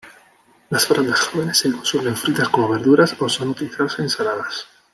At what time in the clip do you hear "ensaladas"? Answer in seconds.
4.05-4.65